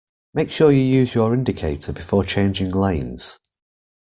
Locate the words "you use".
0.71-1.13